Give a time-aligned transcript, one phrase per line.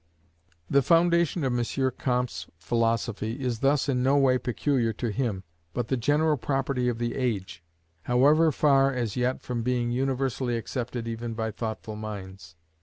[0.67, 1.91] The foundation of M.
[1.99, 5.43] Comte's philosophy is thus in no way peculiar to him,
[5.75, 7.61] but the general property of the age,
[8.05, 12.55] however far as yet from being universally accepted even by thoughtful minds.